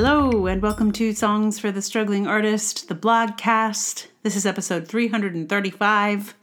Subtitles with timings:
[0.00, 4.06] Hello, and welcome to Songs for the Struggling Artist, the blogcast.
[4.22, 6.36] This is episode 335.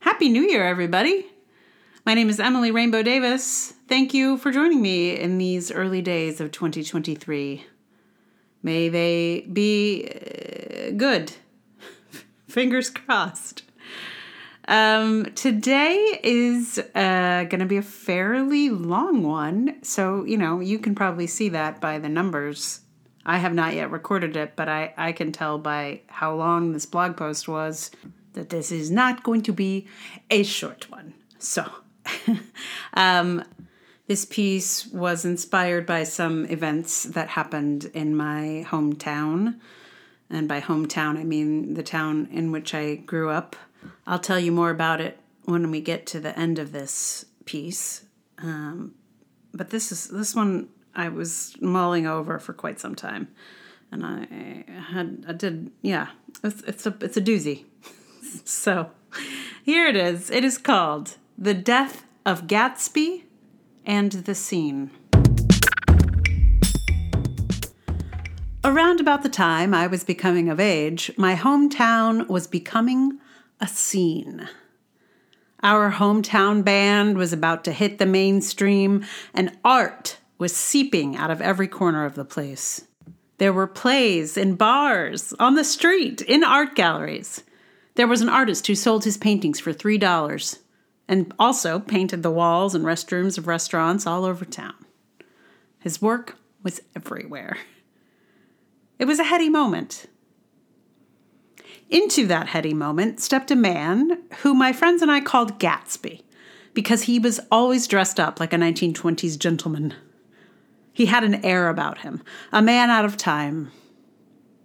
[0.00, 1.24] Happy New Year, everybody!
[2.04, 3.74] My name is Emily Rainbow Davis.
[3.86, 7.64] Thank you for joining me in these early days of 2023.
[8.64, 11.30] May they be uh, good.
[12.48, 13.62] Fingers crossed.
[14.66, 19.76] Um, today is uh, going to be a fairly long one.
[19.84, 22.80] So, you know, you can probably see that by the numbers.
[23.28, 26.86] I have not yet recorded it, but I, I can tell by how long this
[26.86, 27.90] blog post was
[28.34, 29.88] that this is not going to be
[30.30, 31.12] a short one.
[31.40, 31.68] So,
[32.94, 33.42] um,
[34.06, 39.58] this piece was inspired by some events that happened in my hometown.
[40.30, 43.56] And by hometown, I mean the town in which I grew up.
[44.06, 48.04] I'll tell you more about it when we get to the end of this piece.
[48.38, 48.94] Um,
[49.52, 53.28] but this is this one I was mulling over for quite some time,
[53.92, 56.08] and I had I did yeah
[56.42, 57.66] it's it's a it's a doozy.
[58.44, 58.90] so
[59.62, 60.30] here it is.
[60.30, 63.24] It is called "The Death of Gatsby
[63.84, 64.90] and the Scene."
[68.64, 73.20] Around about the time I was becoming of age, my hometown was becoming
[73.60, 74.48] a scene.
[75.62, 81.40] Our hometown band was about to hit the mainstream, and art was seeping out of
[81.40, 82.86] every corner of the place.
[83.38, 87.42] There were plays in bars, on the street, in art galleries.
[87.94, 90.58] There was an artist who sold his paintings for $3
[91.08, 94.74] and also painted the walls and restrooms of restaurants all over town.
[95.78, 97.58] His work was everywhere.
[98.98, 100.06] It was a heady moment.
[101.88, 106.22] Into that heady moment stepped a man who my friends and I called Gatsby
[106.74, 109.94] because he was always dressed up like a 1920s gentleman.
[110.96, 113.70] He had an air about him, a man out of time.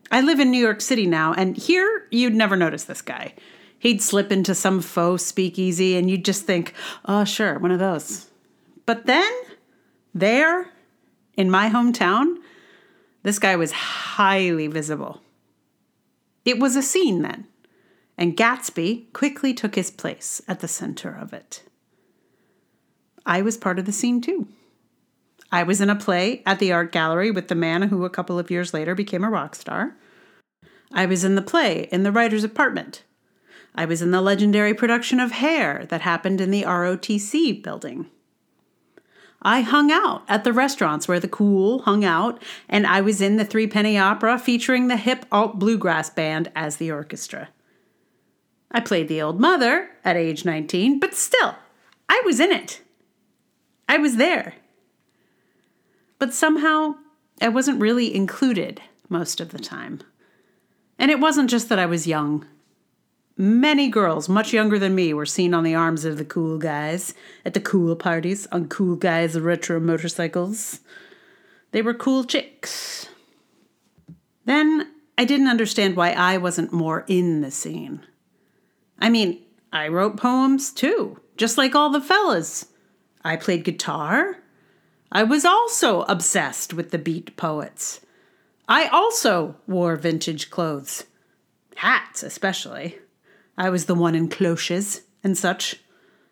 [0.10, 3.34] I live in New York City now, and here you'd never notice this guy.
[3.78, 6.74] He'd slip into some faux speakeasy, and you'd just think,
[7.04, 8.30] oh, sure, one of those.
[8.86, 9.30] But then,
[10.16, 10.70] there,
[11.36, 12.38] in my hometown,
[13.24, 15.22] this guy was highly visible.
[16.46, 17.46] It was a scene then,
[18.18, 21.64] and Gatsby quickly took his place at the center of it.
[23.26, 24.48] I was part of the scene too.
[25.52, 28.40] I was in a play at the art gallery with the man who a couple
[28.40, 29.98] of years later became a rock star.
[30.94, 33.04] I was in the play in the writer's apartment.
[33.76, 38.08] I was in the legendary production of Hair that happened in the ROTC building.
[39.42, 43.38] I hung out at the restaurants where the cool hung out, and I was in
[43.38, 47.50] the Three Penny Opera featuring the hip alt bluegrass band as the orchestra.
[48.70, 51.56] I played the old mother at age 19, but still,
[52.08, 52.82] I was in it.
[53.90, 54.56] I was there.
[56.22, 56.98] But somehow,
[57.42, 60.02] I wasn't really included most of the time.
[61.00, 62.46] And it wasn't just that I was young.
[63.38, 67.16] Many girls much younger than me were seen on the arms of the cool guys
[67.44, 70.82] at the cool parties on cool guys' retro motorcycles.
[71.72, 73.10] They were cool chicks.
[74.46, 78.06] Then I didn't understand why I wasn't more in the scene.
[79.00, 79.42] I mean,
[79.74, 82.68] I wrote poems too, just like all the fellas.
[83.24, 84.38] I played guitar.
[85.12, 88.00] I was also obsessed with the beat poets.
[88.68, 91.04] I also wore vintage clothes,
[91.76, 92.98] hats especially.
[93.58, 95.82] I was the one in cloches and such.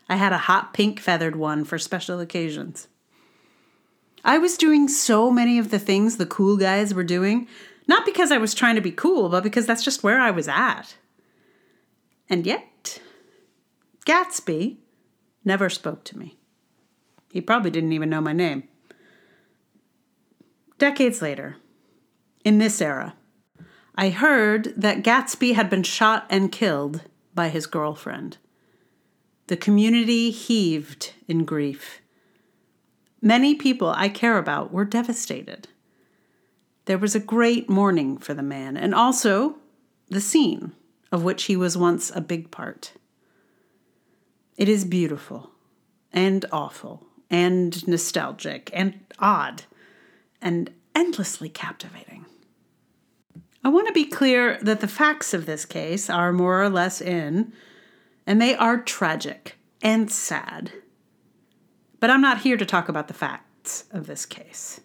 [0.07, 2.87] I had a hot pink feathered one for special occasions.
[4.23, 7.47] I was doing so many of the things the cool guys were doing,
[7.87, 10.47] not because I was trying to be cool, but because that's just where I was
[10.47, 10.95] at.
[12.29, 13.01] And yet,
[14.05, 14.77] Gatsby
[15.43, 16.38] never spoke to me.
[17.31, 18.63] He probably didn't even know my name.
[20.77, 21.57] Decades later,
[22.43, 23.15] in this era,
[23.95, 27.01] I heard that Gatsby had been shot and killed
[27.35, 28.37] by his girlfriend.
[29.47, 32.01] The community heaved in grief.
[33.21, 35.67] Many people I care about were devastated.
[36.85, 39.57] There was a great mourning for the man, and also
[40.07, 40.71] the scene
[41.11, 42.93] of which he was once a big part.
[44.55, 45.51] It is beautiful
[46.13, 49.63] and awful and nostalgic and odd
[50.41, 52.25] and endlessly captivating.
[53.63, 57.01] I want to be clear that the facts of this case are more or less
[57.01, 57.51] in,
[58.25, 60.71] and they are tragic and sad.
[61.99, 64.79] But I'm not here to talk about the facts of this case.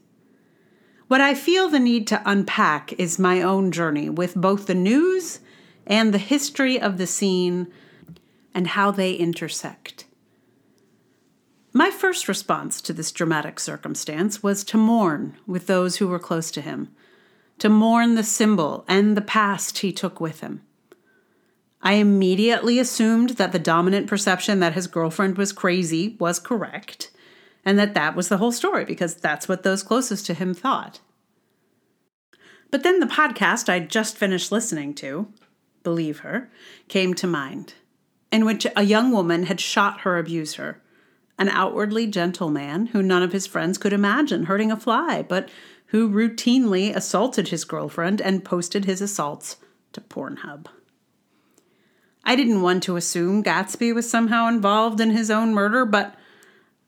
[1.06, 5.40] What I feel the need to unpack is my own journey with both the news
[5.86, 7.68] and the history of the scene
[8.54, 10.03] and how they intersect.
[11.76, 16.52] My first response to this dramatic circumstance was to mourn with those who were close
[16.52, 16.88] to him
[17.58, 20.62] to mourn the symbol and the past he took with him.
[21.82, 27.10] I immediately assumed that the dominant perception that his girlfriend was crazy was correct,
[27.64, 31.00] and that that was the whole story because that's what those closest to him thought.
[32.70, 35.28] But then the podcast I'd just finished listening to,
[35.82, 36.50] Believe Her,
[36.88, 37.74] came to mind,
[38.32, 40.80] in which a young woman had shot her abuser,
[41.38, 45.48] an outwardly gentle man who none of his friends could imagine hurting a fly, but
[45.86, 49.56] who routinely assaulted his girlfriend and posted his assaults
[49.92, 50.66] to Pornhub.
[52.24, 56.14] I didn't want to assume Gatsby was somehow involved in his own murder, but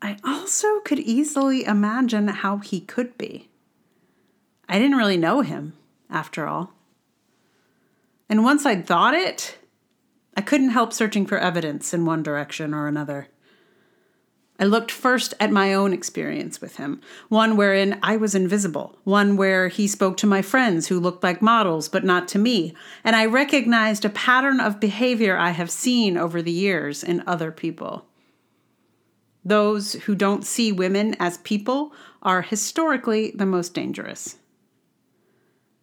[0.01, 3.49] I also could easily imagine how he could be.
[4.69, 5.75] I didn't really know him,
[6.11, 6.73] after all.
[8.29, 9.59] And once I'd thought it,
[10.37, 13.29] I couldn't help searching for evidence in one direction or another.
[14.59, 19.37] I looked first at my own experience with him, one wherein I was invisible, one
[19.37, 22.75] where he spoke to my friends who looked like models but not to me,
[23.05, 27.53] and I recognized a pattern of behavior I have seen over the years in other
[27.53, 28.07] people.
[29.45, 31.93] Those who don't see women as people
[32.23, 34.37] are historically the most dangerous.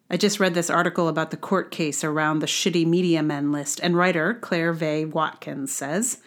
[0.10, 3.80] I just read this article about the court case around the shitty media men list,
[3.82, 6.18] and writer Claire Vaye Watkins says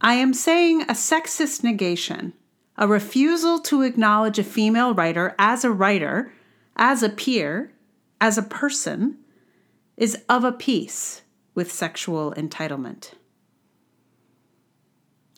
[0.00, 2.32] I am saying a sexist negation,
[2.76, 6.32] a refusal to acknowledge a female writer as a writer,
[6.76, 7.72] as a peer,
[8.20, 9.18] as a person,
[9.96, 11.22] is of a piece
[11.54, 13.14] with sexual entitlement.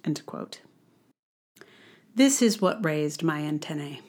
[0.04, 0.60] End quote.
[2.14, 4.02] This is what raised my antennae.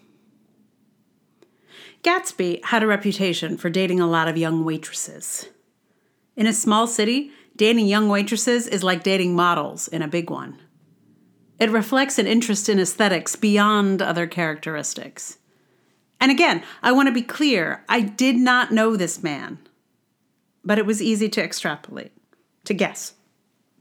[2.04, 5.48] Gatsby had a reputation for dating a lot of young waitresses.
[6.36, 10.60] In a small city, dating young waitresses is like dating models in a big one.
[11.60, 15.38] It reflects an interest in aesthetics beyond other characteristics.
[16.20, 19.60] And again, I want to be clear I did not know this man,
[20.64, 22.12] but it was easy to extrapolate,
[22.66, 23.14] to guess,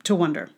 [0.05, 0.51] to wonder.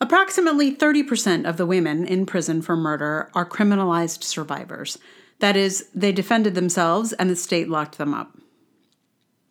[0.00, 4.98] Approximately 30% of the women in prison for murder are criminalized survivors,
[5.38, 8.36] that is, they defended themselves and the state locked them up.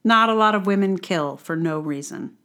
[0.04, 2.38] Not a lot of women kill for no reason.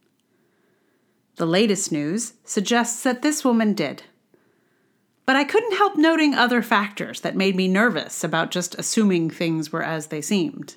[1.37, 4.05] The latest news suggests that this woman did.
[5.25, 9.73] But I couldn't help noting other factors that made me nervous about just assuming things
[9.73, 10.76] were as they seemed.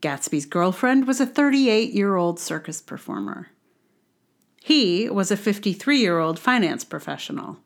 [0.00, 3.48] Gatsby's girlfriend was a 38 year old circus performer.
[4.62, 7.58] He was a 53 year old finance professional.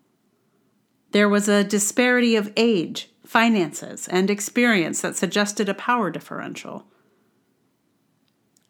[1.13, 6.85] There was a disparity of age finances, and experience that suggested a power differential.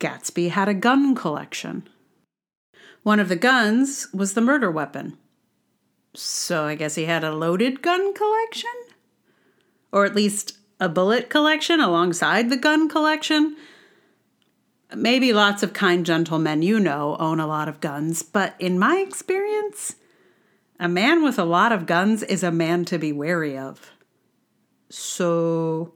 [0.01, 1.87] Gatsby had a gun collection.
[3.03, 5.17] One of the guns was the murder weapon.
[6.15, 8.71] So I guess he had a loaded gun collection?
[9.93, 13.57] Or at least a bullet collection alongside the gun collection?
[14.97, 18.97] Maybe lots of kind gentlemen you know own a lot of guns, but in my
[18.97, 19.97] experience,
[20.81, 23.93] a man with a lot of guns is a man to be wary of.
[24.89, 25.93] So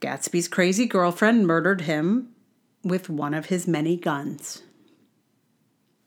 [0.00, 2.34] Gatsby's crazy girlfriend murdered him
[2.88, 4.62] with one of his many guns.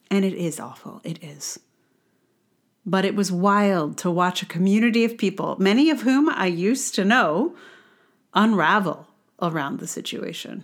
[0.10, 1.60] And it is awful, it is.
[2.86, 6.96] But it was wild to watch a community of people, many of whom I used
[6.96, 7.56] to know,
[8.34, 9.08] unravel
[9.42, 10.64] around the situation.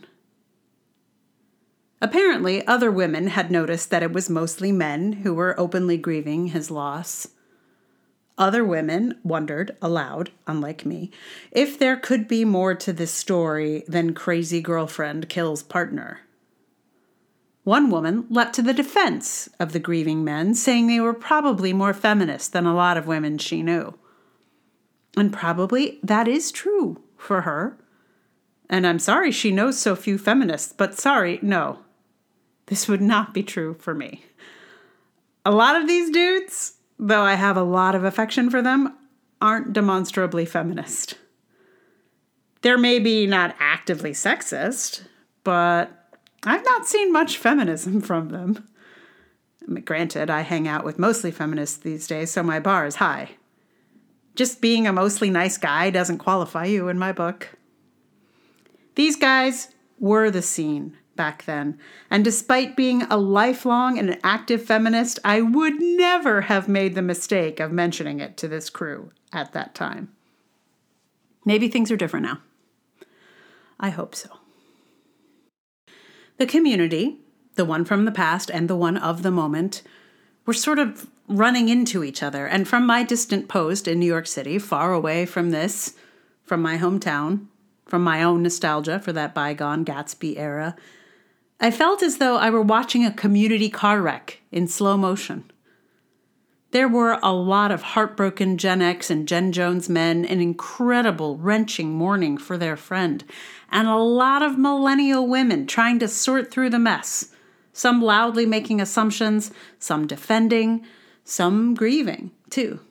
[2.02, 6.70] Apparently, other women had noticed that it was mostly men who were openly grieving his
[6.70, 7.28] loss.
[8.38, 11.10] Other women wondered aloud, unlike me,
[11.52, 16.20] if there could be more to this story than crazy girlfriend kills partner.
[17.64, 21.94] One woman leapt to the defense of the grieving men, saying they were probably more
[21.94, 23.98] feminist than a lot of women she knew.
[25.18, 27.78] And probably that is true for her.
[28.70, 31.80] And I'm sorry she knows so few feminists, but sorry, no.
[32.68, 34.26] This would not be true for me.
[35.46, 38.96] A lot of these dudes though I have a lot of affection for them,
[39.42, 41.16] aren't demonstrably feminist.
[42.62, 45.04] They're maybe not actively sexist,
[45.44, 45.92] but
[46.44, 48.68] I've not seen much feminism from them.
[49.84, 53.32] Granted, I hang out with mostly feminists these days, so my bar is high.
[54.36, 57.58] Just being a mostly nice guy doesn't qualify you in my book.
[58.96, 61.80] These guys were the scene back then.
[62.10, 67.60] And despite being a lifelong and active feminist, I would never have made the mistake
[67.60, 70.12] of mentioning it to this crew at that time.
[71.46, 72.40] Maybe things are different now.
[73.80, 74.30] I hope so.
[76.38, 77.20] The community,
[77.56, 79.84] the one from the past and the one of the moment,
[80.46, 82.46] were sort of running into each other.
[82.46, 85.94] And from my distant post in New York City, far away from this,
[86.44, 87.48] from my hometown,
[87.86, 90.76] from my own nostalgia for that bygone Gatsby era,
[91.60, 95.50] I felt as though I were watching a community car wreck in slow motion.
[96.72, 101.94] There were a lot of heartbroken Gen X and Gen Jones men an incredible, wrenching
[101.94, 103.24] mourning for their friend,
[103.72, 107.32] and a lot of millennial women trying to sort through the mess,
[107.72, 110.86] some loudly making assumptions, some defending,
[111.24, 112.82] some grieving, too.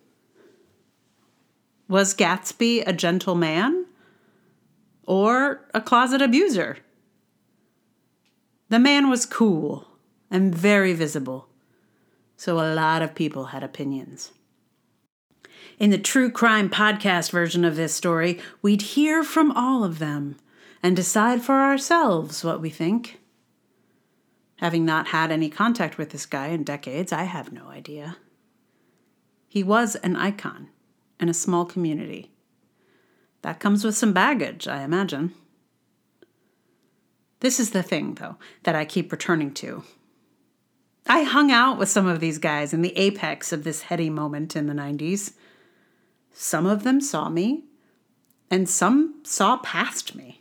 [1.87, 3.85] Was Gatsby a gentle man?
[5.07, 6.79] Or a closet abuser?
[8.69, 9.87] The man was cool
[10.31, 11.49] and very visible
[12.37, 14.33] so a lot of people had opinions.
[15.79, 20.37] In the true crime podcast version of this story, we'd hear from all of them
[20.83, 23.21] and decide for ourselves what we think.
[24.57, 28.19] Having not had any contact with this guy in decades, I have no idea.
[29.49, 30.69] He was an icon
[31.19, 32.31] in a small community.
[33.43, 35.35] That comes with some baggage, I imagine.
[37.45, 39.85] This is the thing, though, that I keep returning to
[41.07, 44.57] I hung out with some of these guys in the apex of this heady moment
[44.57, 45.35] in the 90s.
[46.33, 47.65] Some of them saw me,
[48.51, 50.41] and some saw past me.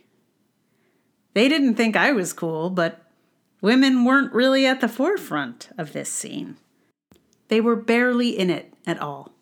[1.34, 3.02] They didn't think I was cool, but
[3.60, 6.56] women weren't really at the forefront of this scene.
[7.48, 9.32] They were barely in it at all.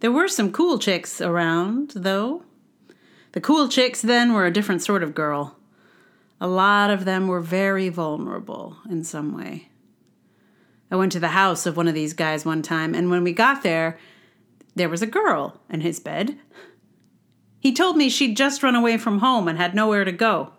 [0.00, 2.42] There were some cool chicks around, though.
[3.30, 5.56] The cool chicks then were a different sort of girl.
[6.42, 9.68] A lot of them were very vulnerable in some way.
[10.90, 13.32] I went to the house of one of these guys one time, and when we
[13.32, 13.96] got there,
[14.74, 16.36] there was a girl in his bed.
[17.60, 20.52] He told me she'd just run away from home and had nowhere to go.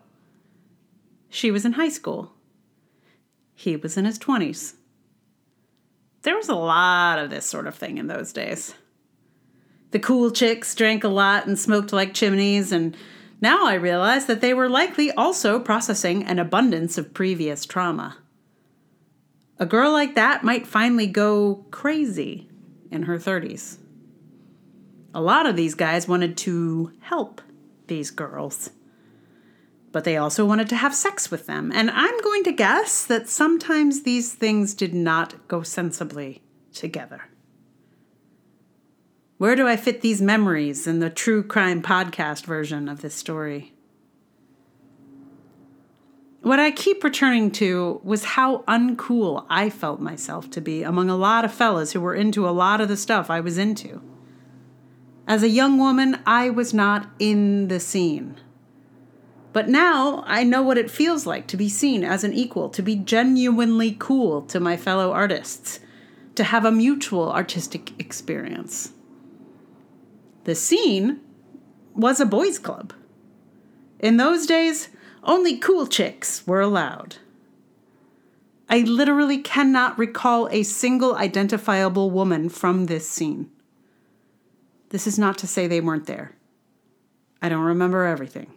[1.29, 2.31] She was in high school.
[3.53, 4.75] He was in his 20s.
[6.21, 8.73] There was a lot of this sort of thing in those days.
[9.91, 12.95] The cool chicks drank a lot and smoked like chimneys, and
[13.43, 18.17] now I realize that they were likely also processing an abundance of previous trauma.
[19.59, 22.47] A girl like that might finally go crazy
[22.89, 23.79] in her 30s.
[25.13, 27.41] A lot of these guys wanted to help
[27.87, 28.69] these girls,
[29.91, 31.69] but they also wanted to have sex with them.
[31.75, 37.29] And I'm going to guess that sometimes these things did not go sensibly together.
[39.43, 43.73] Where do I fit these memories in the true crime podcast version of this story?
[46.41, 51.17] What I keep returning to was how uncool I felt myself to be among a
[51.17, 54.01] lot of fellas who were into a lot of the stuff I was into.
[55.27, 58.37] As a young woman, I was not in the scene.
[59.51, 62.81] But now I know what it feels like to be seen as an equal, to
[62.81, 65.81] be genuinely cool to my fellow artists,
[66.35, 68.93] to have a mutual artistic experience.
[70.43, 71.21] The scene
[71.95, 72.93] was a boys' club.
[73.99, 74.89] In those days,
[75.23, 77.17] only cool chicks were allowed.
[78.69, 83.49] I literally cannot recall a single identifiable woman from this scene.
[84.89, 86.33] This is not to say they weren't there.
[87.41, 88.51] I don't remember everything.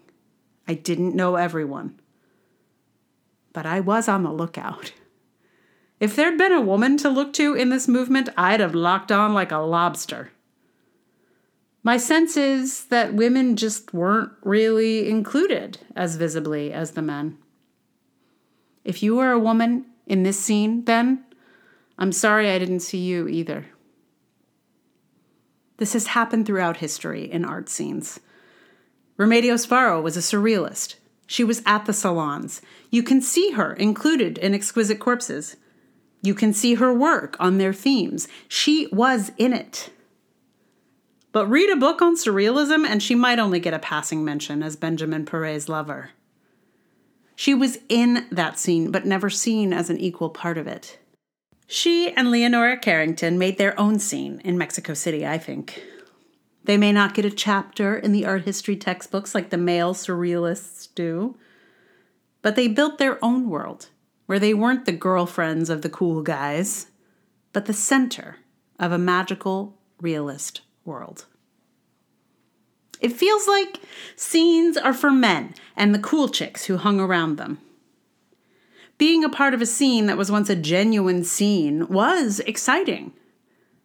[0.66, 2.00] I didn't know everyone.
[3.52, 4.92] But I was on the lookout.
[5.98, 9.32] If there'd been a woman to look to in this movement, I'd have locked on
[9.34, 10.30] like a lobster.
[11.86, 17.38] My sense is that women just weren't really included as visibly as the men.
[18.82, 21.24] If you were a woman in this scene, then
[21.96, 23.66] I'm sorry I didn't see you either.
[25.76, 28.18] This has happened throughout history in art scenes.
[29.16, 30.96] Remedios Varo was a surrealist.
[31.28, 32.60] She was at the salons.
[32.90, 35.54] You can see her included in Exquisite Corpses.
[36.20, 38.26] You can see her work on their themes.
[38.48, 39.90] She was in it.
[41.36, 44.74] But read a book on surrealism, and she might only get a passing mention as
[44.74, 46.12] Benjamin Péret's lover.
[47.34, 50.98] She was in that scene, but never seen as an equal part of it.
[51.66, 55.82] She and Leonora Carrington made their own scene in Mexico City, I think.
[56.64, 60.88] They may not get a chapter in the art history textbooks like the male surrealists
[60.94, 61.36] do,
[62.40, 63.90] but they built their own world
[64.24, 66.86] where they weren't the girlfriends of the cool guys,
[67.52, 68.36] but the center
[68.78, 71.26] of a magical realist world.
[73.00, 73.80] It feels like
[74.16, 77.58] scenes are for men and the cool chicks who hung around them.
[78.98, 83.12] Being a part of a scene that was once a genuine scene was exciting.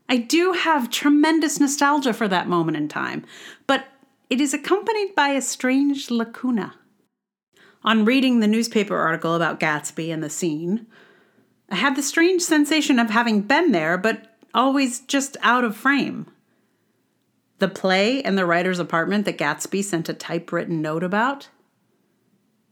[0.08, 3.26] I do have tremendous nostalgia for that moment in time,
[3.68, 3.86] but
[4.30, 6.76] it is accompanied by a strange lacuna.
[7.84, 10.88] On reading the newspaper article about Gatsby and the scene,
[11.70, 16.28] I had the strange sensation of having been there, but always just out of frame.
[17.62, 21.50] The play in the writer's apartment that Gatsby sent a typewritten note about?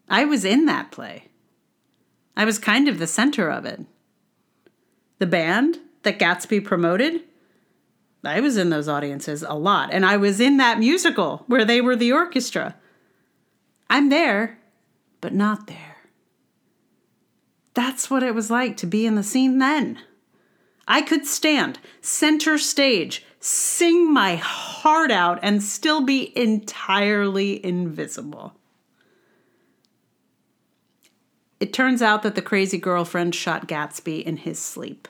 [0.10, 1.25] I was in that play.
[2.36, 3.81] I was kind of the center of it.
[5.19, 7.22] The band that Gatsby promoted?
[8.24, 11.81] I was in those audiences a lot, and I was in that musical where they
[11.81, 12.75] were the orchestra.
[13.91, 14.58] I'm there,
[15.22, 15.98] but not there.
[17.75, 20.00] That's what it was like to be in the scene then.
[20.88, 28.53] I could stand center stage, sing my heart out, and still be entirely invisible.
[31.60, 35.08] It turns out that the crazy girlfriend shot Gatsby in his sleep.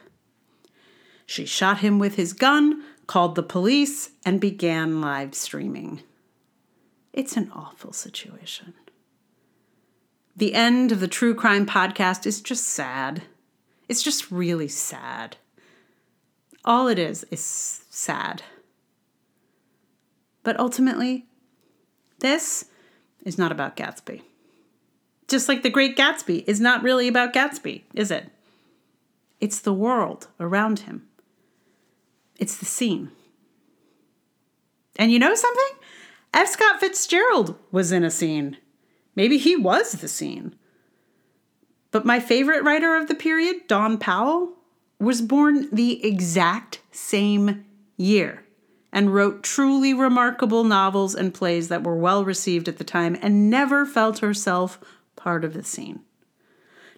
[1.25, 6.01] She shot him with his gun, called the police, and began live streaming.
[7.13, 8.73] It's an awful situation.
[10.35, 13.23] The end of the True Crime podcast is just sad.
[13.87, 15.37] It's just really sad.
[16.69, 17.41] All it is is
[17.89, 18.43] sad.
[20.43, 21.25] But ultimately,
[22.19, 22.65] this
[23.25, 24.21] is not about Gatsby.
[25.27, 28.29] Just like The Great Gatsby is not really about Gatsby, is it?
[29.41, 31.07] It's the world around him.
[32.37, 33.09] It's the scene.
[34.95, 35.77] And you know something?
[36.35, 36.49] F.
[36.49, 38.57] Scott Fitzgerald was in a scene.
[39.15, 40.53] Maybe he was the scene.
[41.89, 44.58] But my favorite writer of the period, Dawn Powell,
[44.99, 47.65] was born the exact same
[47.97, 48.43] year
[48.91, 53.49] and wrote truly remarkable novels and plays that were well received at the time and
[53.49, 54.79] never felt herself
[55.15, 56.01] part of the scene.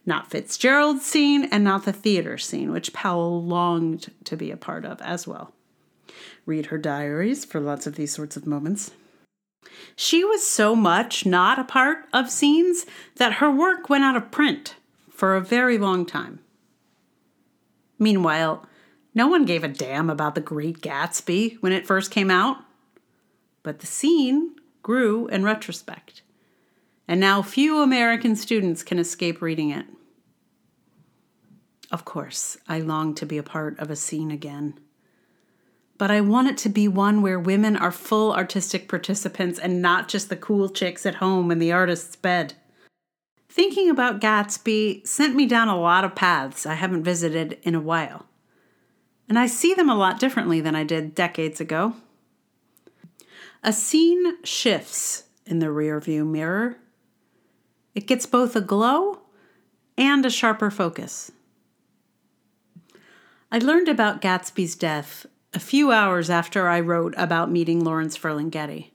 [0.05, 4.83] Not Fitzgerald's scene and not the theater scene, which Powell longed to be a part
[4.83, 5.53] of as well.
[6.45, 8.91] Read her diaries for lots of these sorts of moments.
[9.95, 12.85] She was so much not a part of scenes
[13.17, 14.75] that her work went out of print
[15.11, 16.39] for a very long time.
[18.01, 18.65] Meanwhile,
[19.15, 22.57] no one gave a damn about The Great Gatsby when it first came out.
[23.63, 26.23] But the scene grew in retrospect
[27.11, 29.85] and now few American students can escape reading it.
[31.91, 34.79] Of course, I long to be a part of a scene again.
[35.97, 40.07] But I want it to be one where women are full artistic participants and not
[40.07, 42.53] just the cool chicks at home in the artist's bed.
[43.51, 47.81] Thinking about Gatsby sent me down a lot of paths I haven't visited in a
[47.81, 48.27] while.
[49.27, 51.95] And I see them a lot differently than I did decades ago.
[53.61, 56.77] A scene shifts in the rearview mirror
[57.93, 59.19] it gets both a glow
[59.97, 61.33] and a sharper focus.
[63.51, 68.90] I learned about Gatsby's death a few hours after I wrote about meeting Lawrence Ferlinghetti.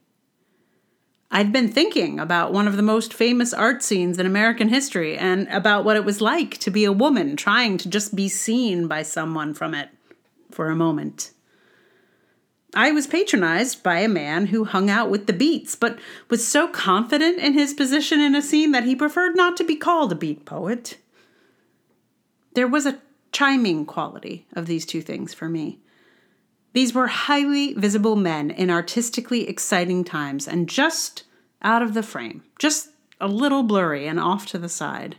[1.36, 5.46] I'd been thinking about one of the most famous art scenes in American history and
[5.48, 9.02] about what it was like to be a woman trying to just be seen by
[9.02, 9.90] someone from it
[10.50, 11.32] for a moment.
[12.74, 15.98] I was patronized by a man who hung out with the beats, but
[16.30, 19.76] was so confident in his position in a scene that he preferred not to be
[19.76, 20.96] called a beat poet.
[22.54, 25.80] There was a chiming quality of these two things for me.
[26.72, 31.24] These were highly visible men in artistically exciting times and just
[31.66, 35.16] out of the frame, just a little blurry and off to the side.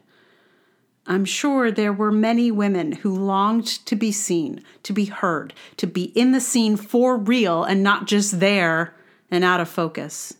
[1.05, 5.86] I'm sure there were many women who longed to be seen, to be heard, to
[5.86, 8.95] be in the scene for real and not just there
[9.29, 10.36] and out of focus.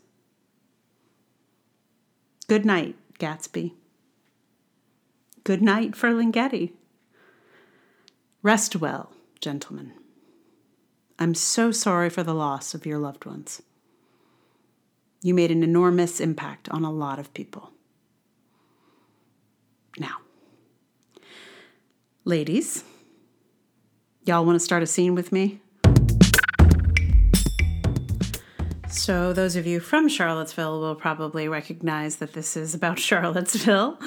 [2.48, 3.74] Good night, Gatsby.
[5.44, 6.72] Good night, Ferlinghetti.
[8.42, 9.92] Rest well, gentlemen.
[11.20, 13.62] I'm so sorry for the loss of your loved ones.
[15.22, 17.72] You made an enormous impact on a lot of people.
[19.98, 20.18] Now,
[22.28, 22.84] Ladies,
[24.26, 25.62] y'all want to start a scene with me?
[28.90, 33.98] So, those of you from Charlottesville will probably recognize that this is about Charlottesville.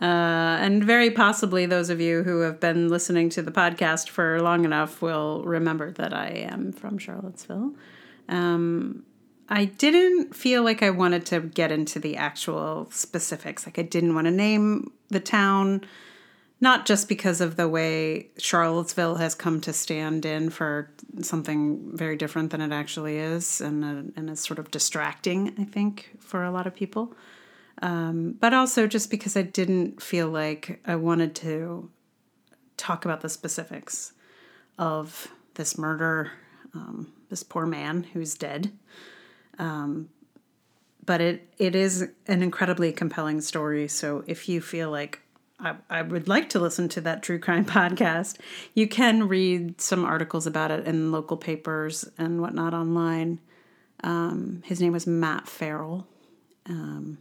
[0.00, 4.40] Uh, and very possibly those of you who have been listening to the podcast for
[4.40, 7.74] long enough will remember that I am from Charlottesville.
[8.30, 9.04] Um,
[9.48, 13.66] I didn't feel like I wanted to get into the actual specifics.
[13.66, 15.84] Like, I didn't want to name the town
[16.60, 22.16] not just because of the way Charlottesville has come to stand in for something very
[22.16, 26.44] different than it actually is, and a, and it's sort of distracting, I think, for
[26.44, 27.14] a lot of people.
[27.82, 31.90] Um, but also just because I didn't feel like I wanted to
[32.78, 34.14] talk about the specifics
[34.78, 36.32] of this murder,
[36.72, 38.72] um, this poor man who's dead.
[39.58, 40.08] Um,
[41.04, 43.88] but it it is an incredibly compelling story.
[43.88, 45.20] So if you feel like
[45.58, 48.38] I, I would like to listen to that true crime podcast.
[48.74, 53.40] You can read some articles about it in local papers and whatnot online.
[54.04, 56.06] Um, his name was Matt Farrell.
[56.66, 57.18] Um,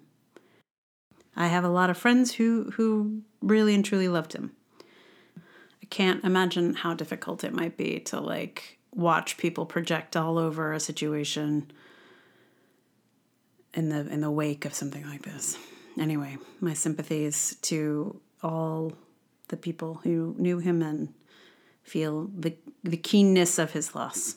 [1.35, 4.51] I have a lot of friends who who really and truly loved him.
[5.37, 10.73] I can't imagine how difficult it might be to like watch people project all over
[10.73, 11.71] a situation
[13.75, 15.57] in the in the wake of something like this.
[15.99, 18.93] Anyway, my sympathies to all
[19.49, 21.13] the people who knew him and
[21.83, 24.35] feel the the keenness of his loss.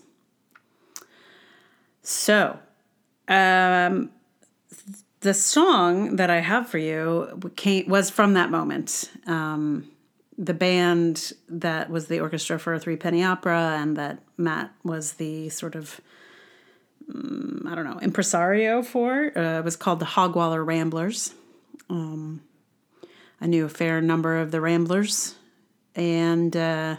[2.03, 2.59] So,
[3.29, 4.11] um,
[5.20, 9.11] the song that I have for you came, was from that moment.
[9.27, 9.90] Um,
[10.38, 15.14] the band that was the orchestra for a three penny opera, and that Matt was
[15.14, 16.01] the sort of
[17.14, 21.34] um, I don't know impresario for uh, was called the Hogwaller Ramblers.
[21.88, 22.42] Um,
[23.40, 25.34] I knew a fair number of the Ramblers,
[25.94, 26.96] and uh,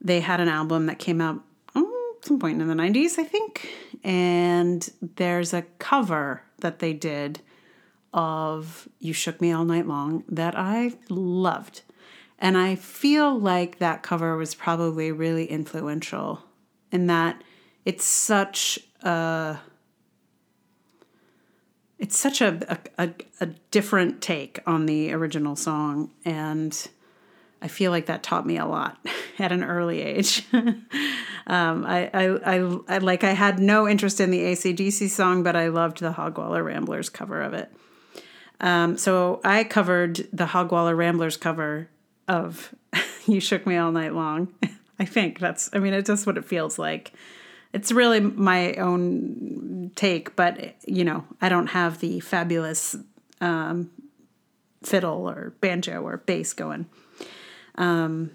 [0.00, 1.40] they had an album that came out
[1.74, 3.68] oh, some point in the 90s, I think.
[4.04, 7.40] And there's a cover that they did
[8.12, 11.82] of You Shook Me All Night Long that I loved.
[12.38, 16.42] And I feel like that cover was probably really influential
[16.92, 17.42] in that
[17.84, 19.58] it's such a
[21.98, 26.88] it's such a, a, a, different take on the original song and
[27.62, 28.98] i feel like that taught me a lot
[29.38, 30.46] at an early age.
[31.46, 35.54] Um, I, I, I, I, like i had no interest in the acdc song but
[35.54, 37.70] i loved the hogwaller ramblers cover of it.
[38.60, 41.90] Um, so i covered the hogwaller ramblers cover
[42.28, 42.74] of
[43.26, 44.54] you shook me all night long
[44.98, 45.38] i think.
[45.38, 47.12] That's i mean it's just what it feels like
[47.74, 52.96] it's really my own take, but you know, I don't have the fabulous
[53.40, 53.90] um,
[54.82, 56.86] fiddle or banjo or bass going.
[57.74, 58.30] Um,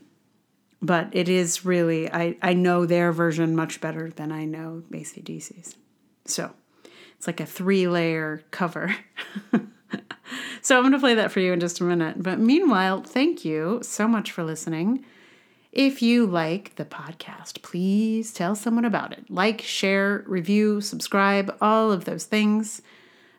[0.81, 5.75] but it is really I, I know their version much better than I know ACDC's.
[6.25, 6.51] So
[7.17, 8.93] it's like a three layer cover.
[10.61, 12.21] so I'm going to play that for you in just a minute.
[12.21, 15.05] But meanwhile, thank you so much for listening.
[15.71, 19.29] If you like the podcast, please tell someone about it.
[19.29, 22.81] Like, share, review, subscribe, all of those things.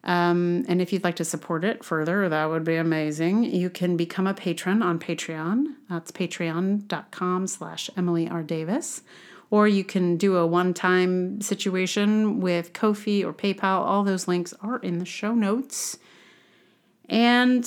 [0.05, 3.45] Um, and if you'd like to support it further, that would be amazing.
[3.45, 5.75] You can become a patron on Patreon.
[5.91, 8.43] That's patreon.com slash Emily R.
[8.43, 9.03] Davis.
[9.51, 13.81] Or you can do a one-time situation with Ko-fi or PayPal.
[13.81, 15.99] All those links are in the show notes.
[17.09, 17.65] And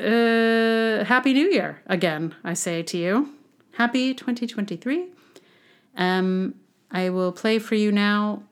[0.00, 3.28] uh, Happy New Year again, I say to you.
[3.76, 5.08] Happy 2023.
[5.96, 6.54] Um,
[6.92, 8.44] I will play for you now.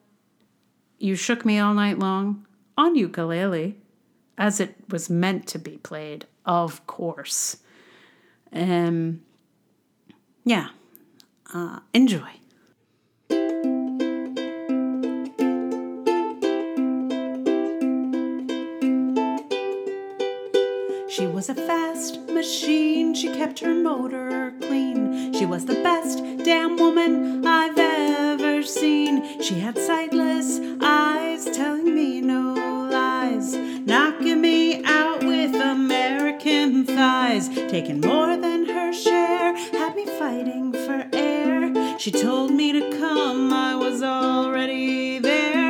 [0.99, 2.45] You Shook Me All Night Long
[2.77, 3.77] on ukulele,
[4.37, 7.59] as it was meant to be played, of course.
[8.53, 9.23] Um,
[10.45, 10.69] yeah.
[11.55, 12.42] Uh, enjoy.
[21.49, 25.33] Was a fast machine, she kept her motor clean.
[25.33, 29.43] She was the best damn woman I've ever seen.
[29.43, 32.55] She had sightless eyes telling me no
[32.93, 40.71] lies, knocking me out with American thighs, taking more than her share, had me fighting
[40.71, 41.99] for air.
[41.99, 45.62] She told me to come, I was already there.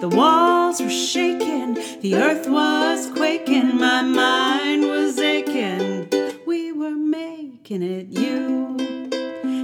[0.00, 6.08] The walls were shaking, the earth was quaking, my mind was aching.
[6.46, 8.78] We were making it, you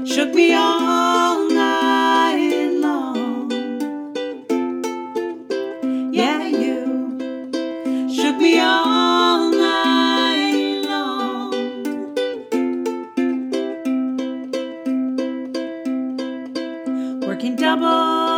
[0.06, 3.50] shook me all night long.
[6.12, 11.50] Yeah, you shook me all night long.
[17.26, 18.35] Working double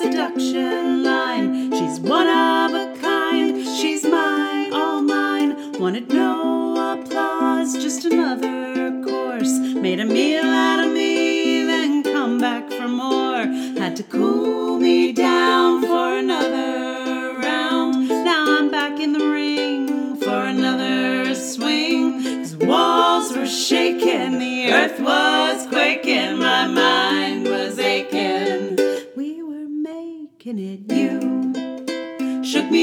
[0.00, 1.70] seduction line.
[1.72, 3.62] She's one of a kind.
[3.78, 5.78] She's mine, all mine.
[5.78, 9.52] Wanted no applause, just another course.
[9.58, 13.44] Made a meal out of me, then come back for more.
[13.82, 18.08] Had to cool me down for another round.
[18.08, 22.22] Now I'm back in the ring for another swing.
[22.38, 27.29] Cause walls were shaking, the earth was quaking, my mind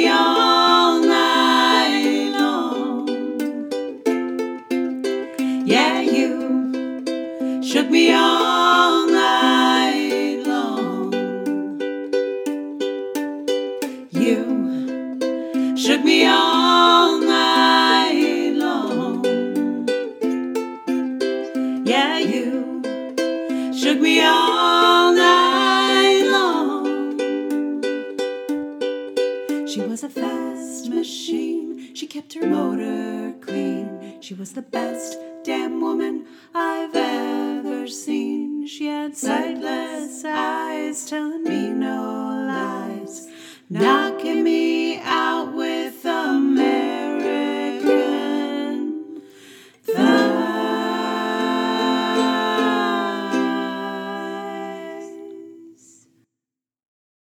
[0.07, 0.66] shook